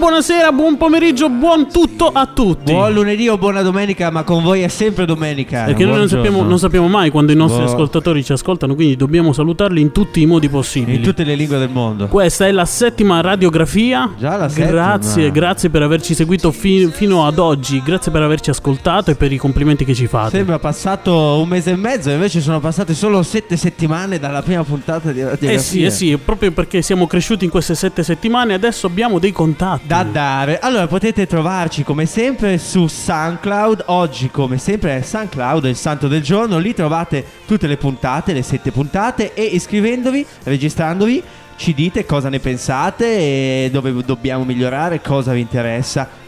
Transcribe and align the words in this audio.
Buenos 0.00 0.30
idea, 0.48 0.52
buon 0.52 0.76
pomeriggio, 0.76 1.28
buon 1.28 1.70
tutto 1.70 2.10
a 2.12 2.26
tutti. 2.26 2.72
Buon 2.72 2.92
lunedì 2.92 3.28
o 3.28 3.38
buona 3.38 3.62
domenica, 3.62 4.10
ma 4.10 4.22
con 4.22 4.42
voi 4.42 4.62
è 4.62 4.68
sempre 4.68 5.04
domenica. 5.04 5.64
Perché 5.64 5.84
noi 5.84 5.98
non 5.98 6.08
sappiamo, 6.08 6.42
non 6.42 6.58
sappiamo 6.58 6.88
mai 6.88 7.10
quando 7.10 7.32
i 7.32 7.36
nostri 7.36 7.62
Buon- 7.62 7.74
ascoltatori 7.74 8.24
ci 8.24 8.32
ascoltano, 8.32 8.74
quindi 8.74 8.96
dobbiamo 8.96 9.32
salutarli 9.32 9.80
in 9.80 9.92
tutti 9.92 10.20
i 10.20 10.26
modi 10.26 10.48
possibili. 10.48 10.96
In 10.96 11.02
tutte 11.02 11.24
le 11.24 11.34
lingue 11.34 11.58
del 11.58 11.70
mondo. 11.70 12.06
Questa 12.08 12.46
è 12.46 12.52
la 12.52 12.64
settima 12.64 13.20
radiografia. 13.20 14.12
Già 14.18 14.36
la 14.36 14.48
settima. 14.48 14.70
Grazie, 14.70 15.30
grazie 15.30 15.70
per 15.70 15.82
averci 15.82 16.14
seguito 16.14 16.50
fi- 16.52 16.88
fino 16.90 17.26
ad 17.26 17.38
oggi. 17.38 17.82
Grazie 17.84 18.10
per 18.10 18.22
averci 18.22 18.50
ascoltato 18.50 19.10
e 19.10 19.14
per 19.14 19.32
i 19.32 19.36
complimenti 19.36 19.84
che 19.84 19.94
ci 19.94 20.06
fate. 20.06 20.36
Sembra 20.36 20.58
passato 20.58 21.40
un 21.40 21.48
mese 21.48 21.72
e 21.72 21.76
mezzo, 21.76 22.10
invece 22.10 22.40
sono 22.40 22.60
passate 22.60 22.94
solo 22.94 23.22
sette 23.22 23.56
settimane 23.56 24.18
dalla 24.18 24.42
prima 24.42 24.64
puntata 24.64 25.10
di 25.12 25.20
radiografia. 25.22 25.50
Eh 25.52 25.58
sì, 25.58 25.84
eh 25.84 25.90
sì, 25.90 26.16
proprio 26.22 26.52
perché 26.52 26.82
siamo 26.82 27.06
cresciuti 27.06 27.44
in 27.44 27.50
queste 27.50 27.74
sette 27.74 28.02
settimane, 28.02 28.54
adesso 28.54 28.86
abbiamo 28.86 29.18
dei 29.18 29.32
contatti. 29.32 29.86
Da 29.86 30.02
dare. 30.38 30.58
Allora 30.60 30.86
potete 30.86 31.26
trovarci 31.26 31.82
come 31.82 32.06
sempre 32.06 32.58
su 32.58 32.86
SoundCloud. 32.86 33.84
Oggi, 33.86 34.30
come 34.30 34.58
sempre, 34.58 34.98
è 34.98 35.02
SoundCloud, 35.02 35.64
il 35.64 35.76
santo 35.76 36.06
del 36.06 36.22
giorno. 36.22 36.58
Lì 36.58 36.74
trovate 36.74 37.24
tutte 37.46 37.66
le 37.66 37.76
puntate, 37.76 38.32
le 38.32 38.42
sette 38.42 38.70
puntate. 38.70 39.34
E 39.34 39.42
iscrivendovi, 39.42 40.24
registrandovi, 40.44 41.22
ci 41.56 41.74
dite 41.74 42.06
cosa 42.06 42.28
ne 42.28 42.38
pensate 42.38 43.04
e 43.04 43.70
dove 43.72 43.92
dobbiamo 44.04 44.44
migliorare, 44.44 45.00
cosa 45.00 45.32
vi 45.32 45.40
interessa. 45.40 46.26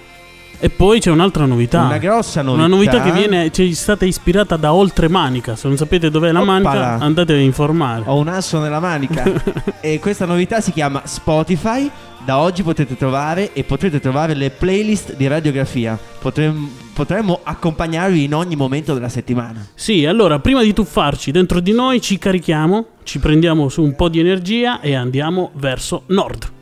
E 0.62 0.68
poi 0.68 1.00
c'è 1.00 1.10
un'altra 1.10 1.46
novità. 1.46 1.84
Una 1.84 1.96
grossa 1.96 2.42
novità. 2.42 2.66
Una 2.66 2.74
novità 2.74 3.02
che 3.02 3.12
viene, 3.12 3.50
ci 3.50 3.70
è 3.70 3.72
stata 3.72 4.04
ispirata 4.04 4.56
da 4.56 4.74
Oltremanica. 4.74 5.56
Se 5.56 5.66
non 5.68 5.78
sapete 5.78 6.10
dov'è 6.10 6.30
la 6.32 6.42
Oppala. 6.42 6.60
manica, 6.60 6.98
andate 7.02 7.32
a 7.32 7.38
informare. 7.38 8.02
Ho 8.04 8.18
un 8.18 8.28
asso 8.28 8.58
nella 8.58 8.78
manica. 8.78 9.24
e 9.80 9.98
questa 10.00 10.26
novità 10.26 10.60
si 10.60 10.72
chiama 10.72 11.00
Spotify. 11.06 11.90
Da 12.22 12.40
oggi 12.40 12.62
potete 12.62 12.94
trovare 12.94 13.54
e 13.54 13.64
potrete 13.64 14.00
trovare 14.00 14.34
le 14.34 14.50
playlist 14.50 15.16
di 15.16 15.26
radiografia. 15.26 15.98
Potrem- 16.20 16.68
potremmo 16.92 17.40
accompagnarvi 17.42 18.24
in 18.24 18.34
ogni 18.34 18.54
momento 18.54 18.92
della 18.92 19.08
settimana. 19.08 19.66
Sì, 19.74 20.04
allora 20.04 20.40
prima 20.40 20.62
di 20.62 20.74
tuffarci 20.74 21.30
dentro 21.30 21.60
di 21.60 21.72
noi 21.72 22.02
ci 22.02 22.18
carichiamo, 22.18 22.86
ci 23.04 23.18
prendiamo 23.18 23.70
su 23.70 23.82
un 23.82 23.96
po' 23.96 24.10
di 24.10 24.20
energia 24.20 24.80
e 24.80 24.94
andiamo 24.94 25.52
verso 25.54 26.02
nord. 26.08 26.58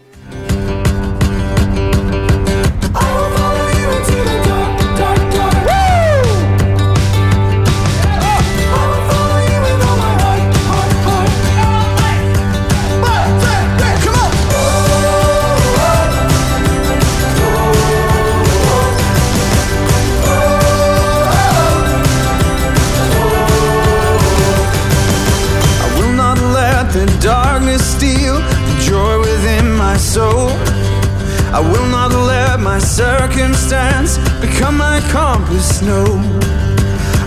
Let 32.59 32.65
my 32.65 32.79
circumstance 32.79 34.19
become 34.41 34.77
my 34.77 35.01
compass, 35.11 35.83
no. 35.83 36.05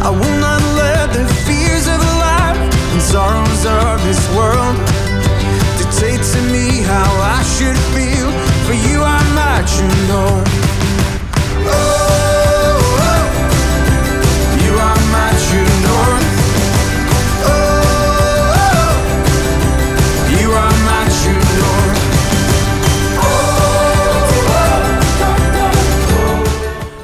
I 0.02 0.10
will 0.10 0.40
not 0.40 0.62
let 0.76 1.14
the 1.14 1.26
fears 1.46 1.88
of 1.88 2.00
life 2.20 2.58
and 2.92 3.02
sorrows 3.02 3.66
of 3.66 4.04
this 4.04 4.22
world 4.36 4.76
dictate 5.78 6.24
to 6.34 6.42
me 6.52 6.82
how 6.84 7.10
I 7.22 7.44
should 7.44 7.78
feel. 7.94 8.32
For 8.66 8.74
you 8.74 9.00
my 9.36 9.64
true 9.68 10.08
north. 10.08 10.48
Oh, 11.66 11.96
oh. 11.98 12.01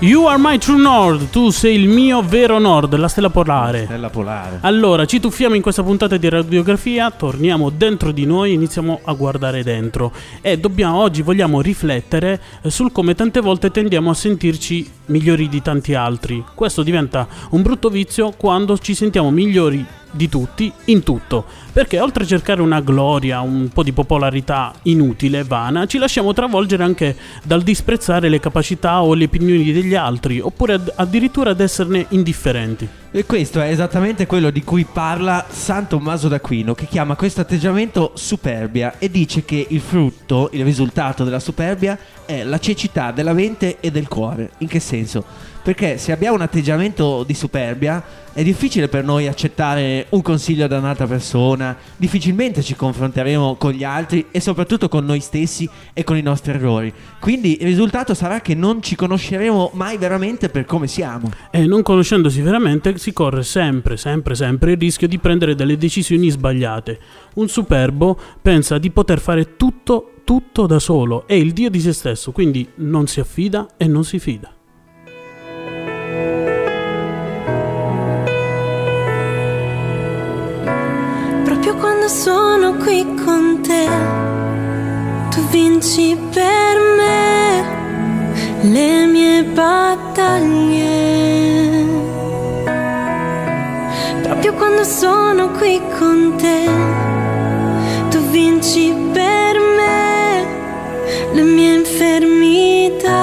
You 0.07 0.23
are 0.23 0.37
my 0.39 0.57
true 0.57 0.81
nord, 0.81 1.31
tu 1.31 1.49
sei 1.49 1.75
il 1.75 1.89
mio 1.89 2.21
vero 2.21 2.59
nord, 2.59 2.95
la 2.95 3.09
stella 3.09 3.29
polare. 3.29 3.87
Nella 3.89 4.09
polare. 4.09 4.59
Allora, 4.61 5.03
ci 5.03 5.19
tuffiamo 5.19 5.55
in 5.55 5.61
questa 5.61 5.83
puntata 5.83 6.15
di 6.15 6.29
radiografia, 6.29 7.11
torniamo 7.11 7.69
dentro 7.69 8.13
di 8.13 8.25
noi, 8.25 8.53
iniziamo 8.53 9.01
a 9.03 9.11
guardare 9.11 9.63
dentro 9.63 10.13
e 10.39 10.57
dobbiamo 10.57 10.99
oggi 10.99 11.21
vogliamo 11.23 11.59
riflettere 11.59 12.41
eh, 12.61 12.69
sul 12.69 12.93
come 12.93 13.15
tante 13.15 13.41
volte 13.41 13.69
tendiamo 13.69 14.09
a 14.09 14.13
sentirci 14.13 14.89
migliori 15.07 15.49
di 15.49 15.61
tanti 15.61 15.93
altri. 15.93 16.41
Questo 16.55 16.83
diventa 16.83 17.27
un 17.49 17.61
brutto 17.61 17.89
vizio 17.89 18.31
quando 18.31 18.77
ci 18.77 18.95
sentiamo 18.95 19.29
migliori 19.29 19.85
di 20.11 20.29
tutti 20.29 20.71
in 20.85 21.03
tutto, 21.03 21.45
perché 21.71 21.99
oltre 21.99 22.23
a 22.23 22.27
cercare 22.27 22.61
una 22.61 22.81
gloria, 22.81 23.41
un 23.41 23.69
po' 23.73 23.83
di 23.83 23.91
popolarità 23.91 24.73
inutile, 24.83 25.43
vana, 25.43 25.85
ci 25.85 25.97
lasciamo 25.97 26.33
travolgere 26.33 26.83
anche 26.83 27.15
dal 27.43 27.61
disprezzare 27.61 28.29
le 28.29 28.39
capacità 28.39 29.03
o 29.03 29.13
le 29.13 29.25
opinioni 29.25 29.71
degli 29.71 29.95
altri, 29.95 30.39
oppure 30.39 30.73
ad- 30.73 30.93
addirittura 30.95 31.51
ad 31.51 31.59
esserne 31.59 32.05
indifferenti. 32.09 32.87
E 33.09 33.25
questo 33.25 33.61
è 33.61 33.69
esattamente 33.69 34.27
quello 34.27 34.49
di 34.49 34.65
cui 34.65 34.85
parla 34.85 35.45
San 35.49 35.87
Tommaso 35.87 36.27
d'Aquino, 36.27 36.75
che 36.75 36.87
chiama 36.87 37.15
questo 37.15 37.39
atteggiamento 37.39 38.11
superbia 38.15 38.95
e 38.99 39.09
dice 39.09 39.45
che 39.45 39.65
il 39.69 39.79
frutto, 39.79 40.49
il 40.51 40.65
risultato 40.65 41.23
della 41.23 41.39
superbia 41.39 41.97
è 42.25 42.43
la 42.43 42.59
cecità 42.59 43.11
della 43.11 43.31
mente 43.31 43.77
e 43.79 43.91
del 43.91 44.09
cuore. 44.09 44.51
In 44.57 44.67
che 44.67 44.81
senso? 44.81 45.23
Perché 45.63 45.97
se 45.97 46.11
abbiamo 46.11 46.35
un 46.35 46.41
atteggiamento 46.41 47.23
di 47.23 47.33
superbia 47.33 48.01
è 48.31 48.43
difficile 48.43 48.87
per 48.87 49.03
noi 49.03 49.27
accettare 49.27 50.05
un 50.09 50.21
consiglio 50.21 50.67
da 50.67 50.77
un'altra 50.77 51.07
persona, 51.07 51.75
difficilmente 51.97 52.61
ci 52.61 52.75
confronteremo 52.75 53.55
con 53.55 53.71
gli 53.71 53.83
altri 53.83 54.27
e 54.31 54.39
soprattutto 54.39 54.87
con 54.87 55.03
noi 55.05 55.19
stessi 55.19 55.67
e 55.91 56.03
con 56.03 56.15
i 56.17 56.21
nostri 56.21 56.51
errori. 56.53 56.93
Quindi 57.19 57.57
il 57.59 57.65
risultato 57.65 58.13
sarà 58.13 58.39
che 58.41 58.53
non 58.53 58.81
ci 58.81 58.95
conosceremo 58.95 59.71
mai 59.73 59.97
veramente 59.97 60.49
per 60.49 60.65
come 60.65 60.87
siamo. 60.87 61.31
E 61.49 61.65
non 61.65 61.81
conoscendosi 61.81 62.41
veramente 62.41 62.96
si 62.97 63.13
corre 63.13 63.43
sempre, 63.43 63.97
sempre, 63.97 64.35
sempre 64.35 64.71
il 64.71 64.77
rischio 64.77 65.07
di 65.07 65.19
prendere 65.19 65.55
delle 65.55 65.77
decisioni 65.77 66.29
sbagliate. 66.29 66.99
Un 67.35 67.47
superbo 67.47 68.17
pensa 68.41 68.77
di 68.77 68.91
poter 68.91 69.19
fare 69.19 69.55
tutto, 69.55 70.13
tutto 70.23 70.65
da 70.65 70.79
solo, 70.79 71.27
è 71.27 71.33
il 71.33 71.53
dio 71.53 71.69
di 71.69 71.79
se 71.79 71.93
stesso, 71.93 72.31
quindi 72.31 72.67
non 72.75 73.07
si 73.07 73.19
affida 73.19 73.67
e 73.77 73.87
non 73.87 74.03
si 74.03 74.19
fida. 74.19 74.51
Proprio 81.43 81.75
quando 81.75 82.07
sono 82.07 82.75
qui 82.75 83.05
con 83.23 83.61
te, 83.61 83.87
tu 85.29 85.47
vinci 85.49 86.17
per 86.33 86.95
me 86.97 88.69
le 88.69 89.05
mie 89.05 89.43
battaglie. 89.43 91.46
Quando 94.57 94.83
sono 94.83 95.51
qui 95.51 95.81
con 95.97 96.35
te, 96.35 96.65
tu 98.09 98.19
vinci 98.31 98.93
per 99.13 99.59
me 99.77 100.45
le 101.33 101.43
mie 101.43 101.73
infermità. 101.75 103.15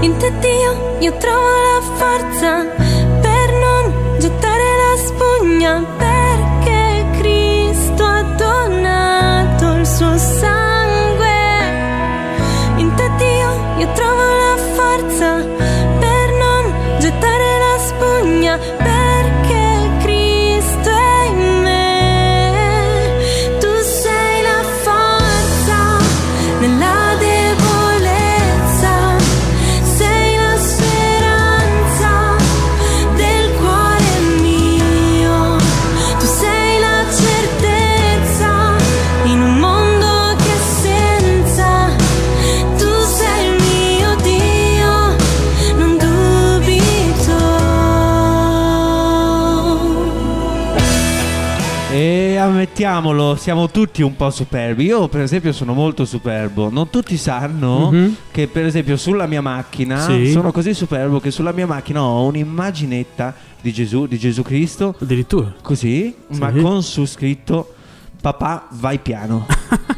In 0.00 0.16
te 0.16 0.32
Dio 0.38 0.96
io 1.00 1.16
trovo 1.18 1.48
la 1.68 1.80
forza 1.96 2.79
ammettiamolo, 52.40 53.36
siamo 53.36 53.68
tutti 53.70 54.02
un 54.02 54.16
po' 54.16 54.30
superbi. 54.30 54.84
Io, 54.84 55.08
per 55.08 55.20
esempio, 55.22 55.52
sono 55.52 55.72
molto 55.72 56.04
superbo. 56.04 56.70
Non 56.70 56.90
tutti 56.90 57.16
sanno 57.16 57.90
Mhm. 57.90 58.14
che, 58.30 58.46
per 58.48 58.64
esempio, 58.66 58.96
sulla 58.96 59.26
mia 59.26 59.40
macchina 59.40 60.00
Sì. 60.00 60.30
sono 60.30 60.50
così 60.52 60.74
superbo 60.74 61.20
che 61.20 61.30
sulla 61.30 61.52
mia 61.52 61.66
macchina 61.66 62.02
ho 62.02 62.24
un'immaginetta 62.26 63.34
di 63.60 63.72
Gesù, 63.72 64.06
di 64.06 64.18
Gesù 64.18 64.42
Cristo, 64.42 64.94
Addirittura. 65.00 65.52
così, 65.62 66.14
ma 66.38 66.50
Sì. 66.52 66.60
con 66.60 66.82
su 66.82 67.04
scritto: 67.06 67.74
Papà, 68.20 68.66
vai 68.72 68.98
piano. 68.98 69.46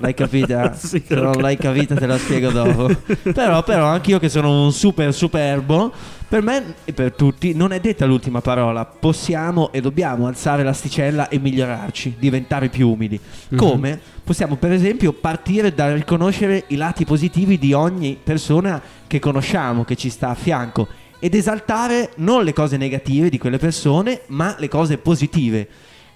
L'hai 0.00 0.14
capita? 0.14 0.74
Sì, 0.78 1.02
Se 1.06 1.14
non 1.14 1.40
l'hai 1.40 1.56
capita 1.56 1.94
te 1.94 2.06
la 2.06 2.18
spiego 2.18 2.50
dopo. 2.50 2.88
però, 3.32 3.62
però, 3.62 3.86
anch'io 3.86 4.18
che 4.18 4.28
sono 4.28 4.64
un 4.64 4.72
super 4.72 5.12
superbo, 5.12 5.92
per 6.28 6.42
me 6.42 6.74
e 6.84 6.92
per 6.92 7.12
tutti 7.12 7.54
non 7.54 7.72
è 7.72 7.80
detta 7.80 8.06
l'ultima 8.06 8.40
parola. 8.40 8.84
Possiamo 8.84 9.72
e 9.72 9.80
dobbiamo 9.80 10.26
alzare 10.26 10.62
l'asticella 10.62 11.28
e 11.28 11.38
migliorarci, 11.38 12.16
diventare 12.18 12.68
più 12.68 12.90
umili. 12.90 13.18
Mhm. 13.48 13.58
Come? 13.58 14.00
Possiamo, 14.22 14.56
per 14.56 14.72
esempio, 14.72 15.12
partire 15.12 15.74
dal 15.74 15.94
riconoscere 15.94 16.64
i 16.68 16.76
lati 16.76 17.04
positivi 17.04 17.58
di 17.58 17.72
ogni 17.72 18.16
persona 18.22 18.80
che 19.06 19.18
conosciamo, 19.18 19.84
che 19.84 19.96
ci 19.96 20.10
sta 20.10 20.30
a 20.30 20.34
fianco. 20.34 20.86
Ed 21.18 21.34
esaltare 21.34 22.12
non 22.16 22.44
le 22.44 22.52
cose 22.52 22.76
negative 22.76 23.28
di 23.28 23.38
quelle 23.38 23.58
persone, 23.58 24.20
ma 24.28 24.54
le 24.58 24.68
cose 24.68 24.98
positive. 24.98 25.66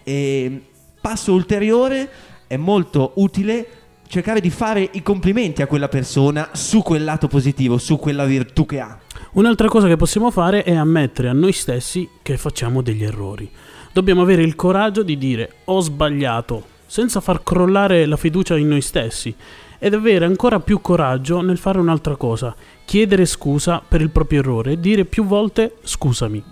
E 0.04 0.62
passo 1.00 1.32
ulteriore 1.32 2.08
è 2.52 2.58
molto 2.58 3.12
utile 3.14 3.66
cercare 4.06 4.38
di 4.38 4.50
fare 4.50 4.86
i 4.92 5.02
complimenti 5.02 5.62
a 5.62 5.66
quella 5.66 5.88
persona 5.88 6.50
su 6.52 6.82
quel 6.82 7.02
lato 7.02 7.28
positivo, 7.28 7.78
su 7.78 7.98
quella 7.98 8.26
virtù 8.26 8.66
che 8.66 8.78
ha. 8.78 8.98
Un'altra 9.32 9.68
cosa 9.68 9.88
che 9.88 9.96
possiamo 9.96 10.30
fare 10.30 10.64
è 10.64 10.74
ammettere 10.74 11.30
a 11.30 11.32
noi 11.32 11.52
stessi 11.52 12.06
che 12.20 12.36
facciamo 12.36 12.82
degli 12.82 13.04
errori. 13.04 13.50
Dobbiamo 13.90 14.20
avere 14.20 14.42
il 14.42 14.54
coraggio 14.54 15.02
di 15.02 15.16
dire 15.16 15.50
ho 15.64 15.80
sbagliato, 15.80 16.62
senza 16.84 17.22
far 17.22 17.42
crollare 17.42 18.04
la 18.04 18.18
fiducia 18.18 18.58
in 18.58 18.68
noi 18.68 18.82
stessi 18.82 19.34
ed 19.78 19.94
avere 19.94 20.26
ancora 20.26 20.60
più 20.60 20.82
coraggio 20.82 21.40
nel 21.40 21.56
fare 21.56 21.78
un'altra 21.78 22.16
cosa, 22.16 22.54
chiedere 22.84 23.24
scusa 23.24 23.82
per 23.86 24.02
il 24.02 24.10
proprio 24.10 24.40
errore 24.40 24.72
e 24.72 24.78
dire 24.80 25.06
più 25.06 25.24
volte 25.24 25.76
scusami. 25.82 26.44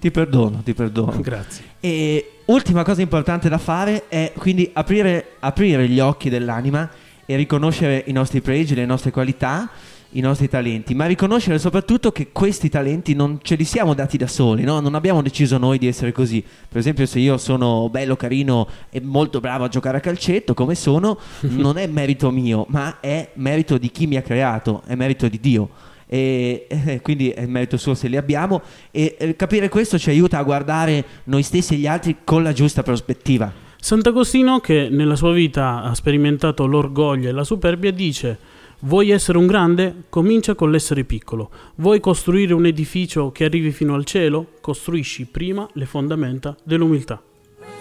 Ti 0.00 0.10
perdono, 0.10 0.62
ti 0.64 0.72
perdono. 0.72 1.20
Grazie. 1.20 1.64
E 1.78 2.31
ultima 2.46 2.82
cosa 2.82 3.02
importante 3.02 3.48
da 3.48 3.58
fare 3.58 4.08
è 4.08 4.32
quindi 4.36 4.70
aprire, 4.72 5.32
aprire 5.40 5.88
gli 5.88 6.00
occhi 6.00 6.28
dell'anima 6.28 6.88
e 7.24 7.36
riconoscere 7.36 8.04
i 8.06 8.12
nostri 8.12 8.40
pregi, 8.40 8.74
le 8.74 8.84
nostre 8.84 9.10
qualità, 9.10 9.70
i 10.14 10.20
nostri 10.20 10.48
talenti, 10.48 10.94
ma 10.94 11.06
riconoscere 11.06 11.58
soprattutto 11.58 12.12
che 12.12 12.28
questi 12.32 12.68
talenti 12.68 13.14
non 13.14 13.38
ce 13.42 13.54
li 13.54 13.64
siamo 13.64 13.94
dati 13.94 14.18
da 14.18 14.26
soli, 14.26 14.64
no? 14.64 14.80
non 14.80 14.94
abbiamo 14.94 15.22
deciso 15.22 15.56
noi 15.56 15.78
di 15.78 15.86
essere 15.86 16.12
così. 16.12 16.42
Per 16.42 16.78
esempio 16.78 17.06
se 17.06 17.18
io 17.18 17.38
sono 17.38 17.88
bello, 17.88 18.16
carino 18.16 18.68
e 18.90 19.00
molto 19.00 19.40
bravo 19.40 19.64
a 19.64 19.68
giocare 19.68 19.98
a 19.98 20.00
calcetto, 20.00 20.54
come 20.54 20.74
sono, 20.74 21.18
non 21.40 21.78
è 21.78 21.86
merito 21.86 22.30
mio, 22.30 22.66
ma 22.68 23.00
è 23.00 23.30
merito 23.34 23.78
di 23.78 23.90
chi 23.90 24.06
mi 24.06 24.16
ha 24.16 24.22
creato, 24.22 24.82
è 24.86 24.94
merito 24.94 25.28
di 25.28 25.40
Dio. 25.40 25.70
E 26.12 26.66
eh, 26.68 27.00
quindi 27.00 27.30
è 27.30 27.46
merito 27.46 27.78
suo 27.78 27.94
se 27.94 28.06
li 28.06 28.18
abbiamo 28.18 28.60
e 28.90 29.16
eh, 29.18 29.34
capire 29.34 29.70
questo 29.70 29.98
ci 29.98 30.10
aiuta 30.10 30.36
a 30.36 30.42
guardare 30.42 31.02
noi 31.24 31.42
stessi 31.42 31.72
e 31.72 31.78
gli 31.78 31.86
altri 31.86 32.18
con 32.22 32.42
la 32.42 32.52
giusta 32.52 32.82
prospettiva. 32.82 33.50
Sant'Agostino, 33.80 34.60
che 34.60 34.88
nella 34.90 35.16
sua 35.16 35.32
vita 35.32 35.80
ha 35.82 35.94
sperimentato 35.94 36.66
l'orgoglio 36.66 37.30
e 37.30 37.32
la 37.32 37.44
superbia, 37.44 37.90
dice: 37.90 38.36
Vuoi 38.80 39.08
essere 39.08 39.38
un 39.38 39.46
grande? 39.46 40.02
Comincia 40.10 40.54
con 40.54 40.70
l'essere 40.70 41.04
piccolo. 41.04 41.48
Vuoi 41.76 41.98
costruire 41.98 42.52
un 42.52 42.66
edificio 42.66 43.32
che 43.32 43.44
arrivi 43.44 43.70
fino 43.70 43.94
al 43.94 44.04
cielo? 44.04 44.48
Costruisci 44.60 45.24
prima 45.24 45.66
le 45.72 45.86
fondamenta 45.86 46.54
dell'umiltà. 46.62 47.22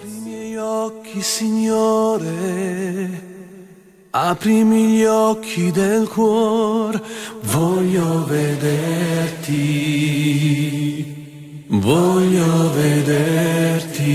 I 0.06 0.22
miei 0.24 0.56
occhi, 0.56 1.20
Signore. 1.20 1.80
Aprimi 4.14 4.98
gli 4.98 5.06
occhi 5.06 5.72
del 5.72 6.06
cuore, 6.06 7.02
voglio 7.44 8.26
vederti, 8.26 9.56
voglio 11.68 12.74
vederti. 12.74 14.12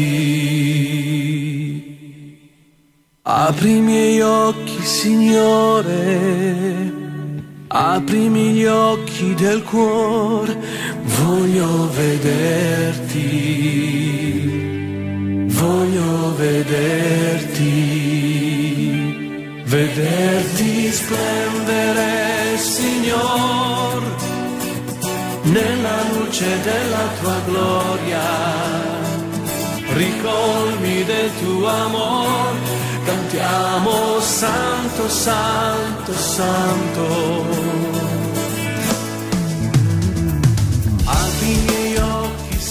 Apri 3.23 3.77
i 3.77 3.81
miei 3.81 4.21
occhi, 4.21 4.83
Signore, 4.83 5.95
aprimi 7.69 8.53
gli 8.53 8.67
occhi 8.67 9.33
del 9.33 9.63
cuore, 9.63 10.59
voglio 11.05 11.89
vederti, 11.89 13.15
voglio 15.47 16.35
vederti, 16.37 18.06
vederti 19.77 20.91
splendere, 20.91 22.57
Signor, 22.57 24.03
nella 25.43 25.99
luce 26.13 26.47
della 26.63 27.07
tua 27.21 27.41
gloria 27.47 28.25
ricolmi 29.93 31.05
del 31.05 31.31
tuo 31.43 31.67
amor, 31.67 32.55
cantiamo 33.05 34.19
santo, 34.21 35.09
santo, 35.09 36.13
santo. 36.13 37.75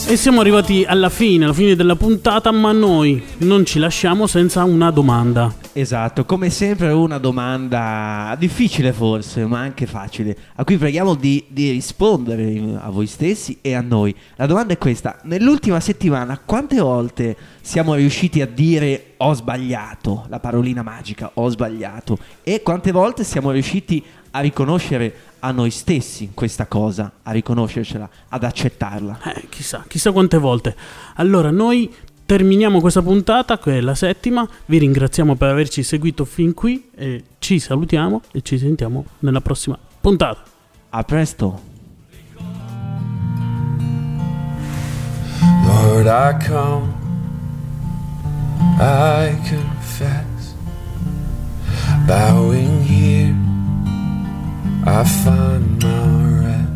E 0.08 0.18
siamo 0.18 0.42
arrivati 0.42 0.86
alla 0.88 1.10
fine, 1.10 1.46
alla 1.46 1.54
fine 1.54 1.76
della 1.76 1.96
puntata, 1.96 2.52
ma 2.52 2.72
noi 2.72 3.24
non 3.40 3.66
ci 3.66 3.80
lasciamo 3.80 4.28
senza 4.28 4.64
una 4.64 4.92
domanda. 4.92 5.65
Esatto, 5.78 6.24
come 6.24 6.50
sempre 6.52 6.94
una 6.94 7.18
domanda 7.18 8.34
difficile 8.40 8.94
forse, 8.94 9.46
ma 9.46 9.60
anche 9.60 9.86
facile, 9.86 10.34
a 10.56 10.64
cui 10.64 10.78
preghiamo 10.78 11.16
di, 11.16 11.44
di 11.50 11.70
rispondere 11.72 12.80
a 12.80 12.90
voi 12.90 13.08
stessi 13.08 13.58
e 13.60 13.74
a 13.74 13.82
noi. 13.82 14.16
La 14.38 14.46
domanda 14.46 14.72
è 14.72 14.78
questa, 14.78 15.20
nell'ultima 15.24 15.82
settimana 15.82 16.40
quante 16.40 16.80
volte 16.80 17.36
siamo 17.60 17.94
riusciti 17.96 18.40
a 18.40 18.48
dire 18.48 19.16
ho 19.18 19.34
sbagliato, 19.34 20.28
la 20.30 20.40
parolina 20.40 20.82
magica, 20.82 21.32
ho 21.34 21.50
sbagliato, 21.50 22.20
e 22.42 22.62
quante 22.62 22.94
volte 22.94 23.26
siamo 23.26 23.52
riusciti 23.52 24.02
a 24.32 24.40
riconoscere 24.40 25.14
a 25.40 25.52
noi 25.52 25.72
stessi 25.72 26.32
questa 26.34 26.68
cosa, 26.68 27.12
a 27.22 27.32
riconoscercela, 27.32 28.10
ad 28.30 28.44
accettarla? 28.46 29.20
Eh, 29.36 29.48
chissà, 29.50 29.84
chissà 29.88 30.14
quante 30.14 30.38
volte. 30.38 30.76
Allora, 31.16 31.52
noi 31.52 31.94
terminiamo 32.26 32.80
questa 32.82 33.02
puntata, 33.02 33.58
che 33.60 33.78
è 33.78 33.82
la 33.82 33.96
settima. 33.96 34.48
Vi 34.66 34.78
ringraziamo 34.78 35.36
per 35.36 35.50
averci 35.50 35.84
seguito 35.84 36.26
fin 36.26 36.54
qui 36.54 36.90
e 36.96 37.24
ci 37.40 37.60
salutiamo 37.60 38.22
e 38.32 38.42
ci 38.42 38.58
sentiamo 38.58 39.06
nella 39.20 39.42
prossima 39.42 39.78
puntata. 40.02 40.44
A 40.90 41.04
presto! 41.04 41.74
Lord, 45.66 46.08
I 46.08 46.34
come, 46.48 46.94
I 48.80 49.36
confess, 49.50 50.54
bowing 52.06 52.82
here, 52.84 53.36
I 54.86 55.04
find 55.04 55.84
my 55.84 56.42
rest. 56.42 56.70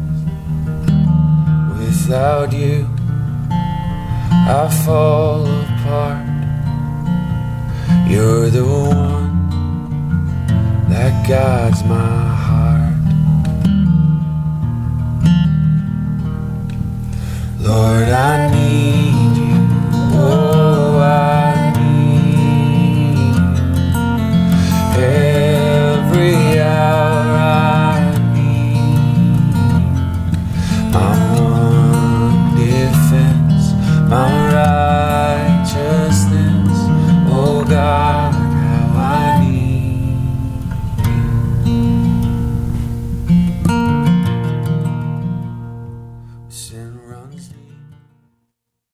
Without 1.77 2.51
you, 2.51 2.87
I 4.51 4.67
fall 4.83 5.45
apart. 5.45 6.25
You're 8.09 8.49
the 8.49 8.65
one 8.65 9.47
that 10.89 11.13
guides 11.27 11.83
my 11.83 12.25
heart. 12.47 12.97
Lord, 17.59 18.09
I 18.09 18.49
need 18.55 19.37
you. 19.37 19.57
Oh, 20.17 20.97
I 20.97 21.71
need 21.83 23.17
every 24.97 26.59
hour. 26.59 27.37
I 27.37 28.01
need 28.33 29.29
defense, 30.91 31.38
my 34.09 34.48